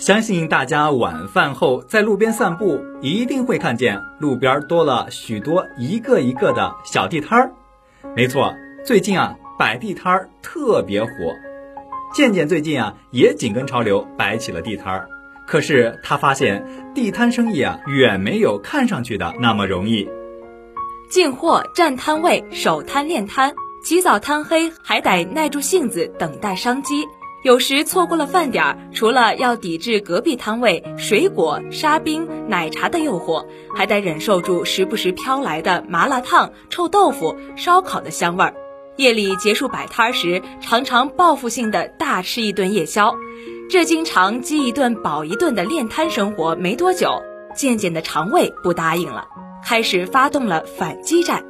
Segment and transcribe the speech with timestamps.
[0.00, 7.52] 相信大家晚饭后在路边散步，一定会看见路边多了许多一个一个的小地摊儿。
[8.16, 11.10] 没错，最近啊，摆地摊儿特别火。
[12.14, 15.06] 健健最近啊，也紧跟潮流摆起了地摊儿。
[15.46, 20.08] 可是他发现地摊生意啊，远没有看上去的那么容易。
[21.10, 23.52] 进货、占摊位、守摊练摊，
[23.84, 27.06] 起早贪黑，还得耐住性子等待商机。
[27.42, 38.54] 有时错过了饭点儿，除了要抵制隔壁摊位水果、沙冰、奶茶的诱惑，还得忍受住时不时飘来的麻辣烫、臭豆腐、烧烤的香味儿。
[38.96, 43.14] 夜里结束摆摊时，常常报复性的大吃一顿夜宵。
[43.70, 47.22] 这经常饥一顿饱一顿的练摊生活没多久，
[47.54, 49.28] 渐渐的肠胃不答应了，
[49.64, 51.42] 开始发动了反击战。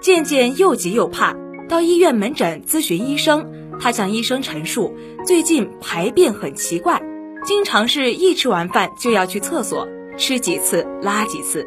[0.00, 1.36] 渐渐又急又怕，
[1.68, 3.52] 到医院门诊咨询医生。
[3.80, 4.94] 他向医生陈述，
[5.26, 7.02] 最近排便很奇怪，
[7.44, 11.66] 经常是一吃完饭就要去厕所，吃几次拉几次，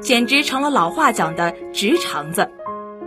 [0.00, 2.50] 简直成了老话讲的直肠子。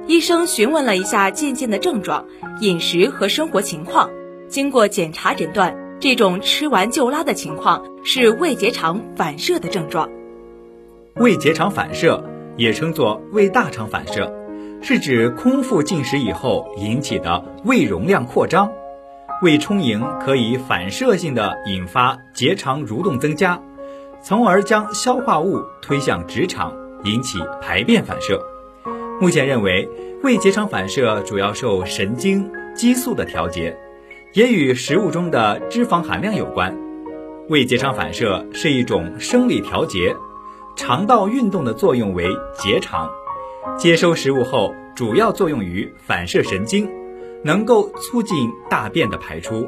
[0.05, 2.25] 医生询问了一下渐渐的症状、
[2.59, 4.09] 饮食和生活情况，
[4.47, 10.09] 经过检查诊断，这种吃完就拉的情况是胃结肠反射的症状。
[11.15, 12.23] 胃结肠反射
[12.57, 14.42] 也称作胃大肠反射。
[14.83, 18.69] 是指空腹进食以后引起的胃容量扩张，
[19.41, 23.61] 胃充盈可以反射性的引发结肠蠕动增加，
[24.21, 26.73] 从而将消化物推向直肠，
[27.05, 28.41] 引起排便反射。
[29.21, 29.87] 目前认为，
[30.21, 33.77] 胃结肠反射主要受神经激素的调节，
[34.33, 36.77] 也与食物中的脂肪含量有关。
[37.47, 40.13] 胃结肠反射是一种生理调节，
[40.75, 43.09] 肠道运动的作用为结肠。
[43.77, 46.87] 接收食物后，主要作用于反射神经，
[47.43, 49.67] 能够促进大便的排出。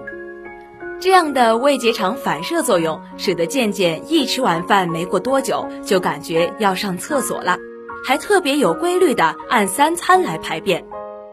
[0.99, 7.57] 这样的胃结肠反射作用，使得健健一吃完饭没过多久，就感觉要上厕所了，
[8.07, 10.85] 还特别有规律的按三餐来排便。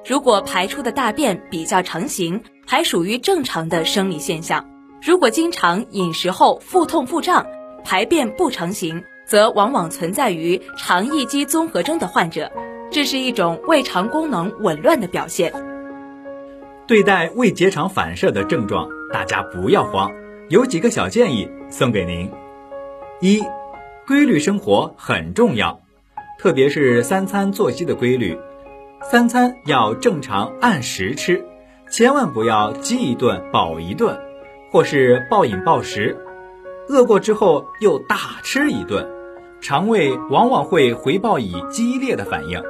[0.08, 4.64] 如果排出的大便比较成型，还属于正常的生理现象；
[5.06, 7.46] 如果经常饮食后腹痛腹胀，
[7.84, 9.04] 排便不成形。
[9.24, 12.50] 则往往存在于肠易激综合征的患者，
[12.92, 15.50] 这是一种胃肠功能紊乱的表现。
[16.86, 20.12] 对待胃结肠反射的症状，大家不要慌，
[20.50, 22.30] 有几个小建议送给您：
[23.22, 23.42] 一、
[24.06, 25.80] 规律生活很重要，
[26.38, 28.38] 特别是三餐作息的规律，
[29.00, 31.42] 三餐要正常按时吃，
[31.90, 34.20] 千万不要饥一顿饱一顿，
[34.70, 36.18] 或是暴饮暴食，
[36.90, 39.08] 饿过之后又大吃一顿。
[39.62, 42.60] 肠胃往往会回报以激烈的反应。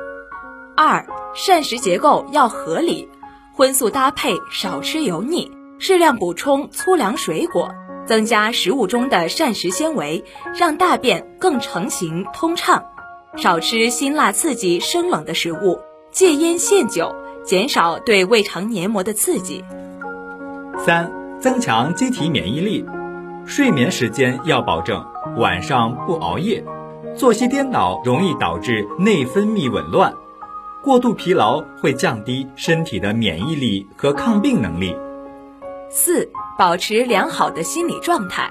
[0.83, 3.09] 二、膳食结构要合理，
[3.53, 5.49] 荤素搭配，少吃油腻，
[5.79, 7.71] 适量补充粗粮水果，
[8.05, 10.25] 增加食物中的膳食纤维，
[10.59, 12.83] 让大便更成型通畅。
[13.37, 19.65] 少吃辛辣刺激、生冷的食物，戒烟限酒，减少对胃肠黏膜的刺激。
[20.85, 22.85] 三、增强机体免疫力，
[23.47, 25.07] 睡眠时间要保证，
[25.39, 26.65] 晚上不熬夜。
[27.15, 30.15] 作息颠倒容易导致内分泌紊乱，
[30.83, 34.95] 过度疲劳会降低身体的免疫力和抗病能力。
[35.89, 36.29] 四、
[36.59, 38.51] 保持良好的心理状态，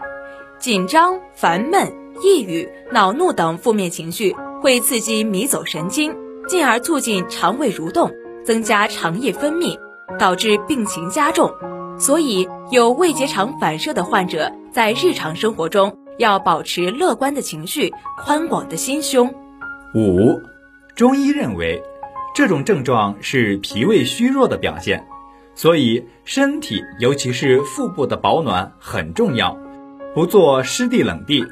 [0.60, 1.92] 紧张、烦闷、
[2.22, 6.16] 抑郁、恼怒等负面情绪会刺激迷走神经，
[6.48, 8.12] 进而促进肠胃蠕动，
[8.46, 9.78] 增加肠液分泌，
[10.18, 11.52] 导致病情加重。
[12.00, 15.98] 所以，有胃结肠反射的患者在日常生活中。
[16.18, 19.34] 要保持乐观的情绪，宽广的心胸。
[19.96, 20.40] 五，
[20.94, 21.82] 中医认为，
[22.34, 25.06] 这种症状是脾胃虚弱的表现，
[25.54, 29.58] 所以身体尤其是腹部的保暖很重要，
[30.16, 31.46] 不做湿地冷地，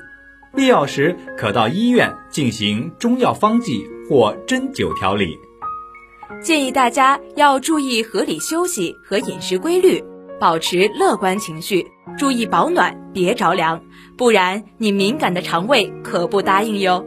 [0.55, 5.37] 必要时可到医院进行中药方剂或针灸调理。
[6.41, 10.01] 建议大家要注意合理休息和饮食规律，
[10.39, 11.85] 保持乐观情绪。
[12.17, 13.81] 注意保暖，别着凉，
[14.17, 17.05] 不然你敏感的肠胃可不答应哟。